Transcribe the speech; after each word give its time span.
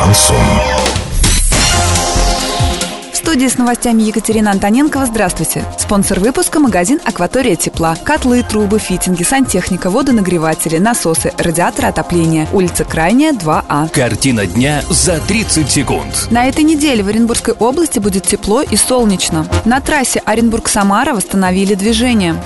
Шансон. 0.00 0.36
В 3.12 3.16
студии 3.16 3.48
с 3.48 3.58
новостями 3.58 4.02
Екатерина 4.02 4.50
Антоненкова. 4.50 5.04
Здравствуйте. 5.04 5.62
Спонсор 5.78 6.20
выпуска– 6.20 6.58
магазин 6.60 7.00
«Акватория 7.04 7.54
тепла». 7.54 7.96
Котлы, 8.02 8.42
трубы, 8.42 8.78
фитинги, 8.78 9.24
сантехника, 9.24 9.90
водонагреватели, 9.90 10.78
насосы, 10.78 11.34
радиаторы 11.36 11.88
отопления. 11.88 12.48
Улица 12.52 12.84
Крайняя, 12.84 13.32
2А. 13.32 13.90
Картина 13.90 14.46
дня 14.46 14.82
за 14.88 15.20
30 15.20 15.70
секунд. 15.70 16.28
На 16.30 16.46
этой 16.46 16.64
неделе 16.64 17.02
в 17.02 17.08
Оренбургской 17.08 17.52
области 17.58 17.98
будет 17.98 18.26
тепло 18.26 18.62
и 18.62 18.76
солнечно. 18.76 19.46
На 19.66 19.80
трассе 19.80 20.22
Оренбург-Самара 20.24 21.12
восстановили 21.12 21.74
движение. 21.74 22.42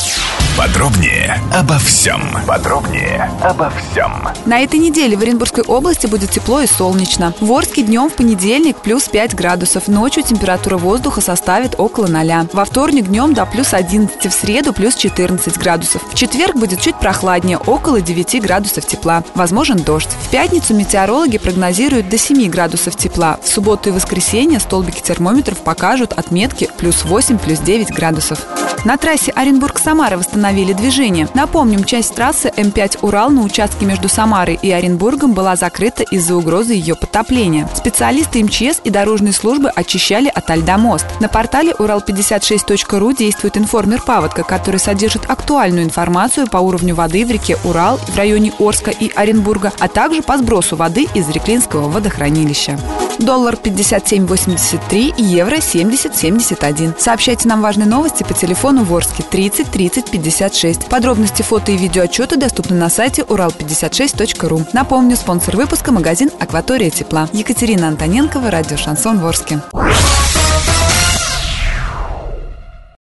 Подробнее 0.57 1.41
обо 1.53 1.81
всем. 1.81 2.21
Подробнее 2.47 3.29
обо 3.43 3.71
всем. 3.71 4.29
На 4.47 4.61
этой 4.61 4.79
неделе 4.79 5.17
в 5.17 5.21
Оренбургской 5.21 5.65
области 5.65 6.07
будет 6.07 6.31
тепло 6.31 6.61
и 6.61 6.69
солнечно. 6.69 7.35
В 7.41 7.53
Орске 7.53 7.83
днем 7.83 8.09
в 8.09 8.15
понедельник 8.15 8.77
плюс 8.77 9.09
5 9.09 9.35
градусов, 9.35 9.89
ночью 9.89 10.23
температура 10.23 10.77
воздуха 10.77 11.21
составит 11.21 11.75
около 11.79 12.07
0. 12.07 12.49
Во 12.53 12.65
вторник 12.65 13.07
днем 13.09 13.35
до 13.35 13.47
плюс 13.47 13.75
11, 13.75 14.27
в 14.27 14.31
среду 14.33 14.73
плюс 14.73 14.95
14 14.95 15.59
градусов. 15.59 16.03
В 16.09 16.15
четверг 16.15 16.55
будет 16.55 16.81
чуть 16.81 17.01
прохладнее, 17.01 17.59
около 17.59 18.01
9 18.01 18.41
градусов 18.41 18.87
тепла. 18.87 19.25
Возможен 19.35 19.79
дождь. 19.79 20.11
В 20.23 20.31
пятницу 20.31 20.73
метеорологи 20.73 21.39
прогнозируют 21.39 22.09
до 22.09 22.17
7 22.17 22.49
градусов 22.49 22.95
тепла. 22.95 23.39
В 23.43 23.49
субботу 23.49 23.89
и 23.89 23.93
воскресенье 23.93 24.61
столбики 24.61 25.03
термометров 25.03 25.59
покажут 25.59 26.13
отметки 26.13 26.71
плюс 26.79 27.05
8, 27.05 27.39
плюс 27.39 27.59
9 27.59 27.93
градусов. 27.93 28.39
На 28.85 28.99
трассе 28.99 29.33
Оренбург-Самара 29.33 30.19
восстановили 30.45 30.75
движение. 30.75 31.27
Напомним, 31.33 31.85
часть 31.85 32.15
трассы 32.15 32.53
М5 32.55 32.99
«Урал» 33.01 33.31
на 33.31 33.43
участке 33.45 33.87
между 33.87 34.11
Самарой 34.11 34.59
и 34.61 34.71
Оренбургом 34.71 35.33
была 35.33 35.57
закрыта 35.57 36.03
из-за 36.03 36.37
угрозы 36.37 36.75
ее 36.75 36.95
потопления. 36.95 37.67
Специалисты 37.75 38.45
МЧС 38.45 38.83
и 38.85 38.91
дорожной 38.91 39.33
службы 39.33 39.71
очищали 39.71 40.29
от 40.29 40.55
льда 40.55 40.77
мост. 40.77 41.07
На 41.19 41.29
портале 41.29 41.73
урал56.ру 41.73 43.13
действует 43.13 43.57
информер 43.57 44.03
«Паводка», 44.03 44.43
который 44.43 44.79
содержит 44.81 45.31
актуальную 45.31 45.85
информацию 45.85 46.47
по 46.47 46.59
уровню 46.59 46.95
воды 46.95 47.25
в 47.25 47.31
реке 47.31 47.57
Урал 47.65 47.97
в 47.97 48.15
районе 48.15 48.53
Орска 48.59 48.91
и 48.91 49.11
Оренбурга, 49.15 49.73
а 49.79 49.89
также 49.89 50.21
по 50.21 50.37
сбросу 50.37 50.77
воды 50.77 51.07
из 51.15 51.27
Реклинского 51.31 51.89
водохранилища. 51.89 52.79
Доллар 53.19 53.55
57.83, 53.55 55.15
евро 55.17 55.57
70.71. 55.57 56.95
Сообщайте 56.99 57.49
нам 57.49 57.63
важные 57.63 57.87
новости 57.87 58.25
по 58.25 58.35
телефону 58.35 58.85
Ворске 58.85 59.23
30 59.23 59.71
30 59.71 60.11
56. 60.35 60.89
Подробности 60.89 61.43
фото 61.43 61.71
и 61.71 61.77
видеоотчеты 61.77 62.37
доступны 62.37 62.77
на 62.77 62.91
сайте 62.91 63.23
урал56.ру. 63.23 64.67
Напомню, 64.73 65.17
спонсор 65.17 65.57
выпуска– 65.57 65.93
магазин 65.93 66.31
«Акватория 66.41 66.91
тепла». 66.91 67.29
Екатерина 67.33 67.89
Антоненкова, 67.89 68.51
радио 68.51 68.77
«Шансон 68.77 69.21
Ворске». 69.21 69.61